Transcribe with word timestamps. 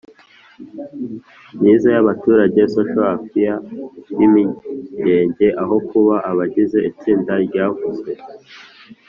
myiza 1.57 1.87
y 1.95 1.99
abaturage 2.03 2.59
social 2.75 3.07
affairs 3.17 3.63
b 4.17 4.19
Imirenge 4.25 5.47
aho 5.63 5.75
kuba 5.89 6.15
abagize 6.29 6.77
itsinda 6.89 7.33
ryavuzwe 7.47 8.11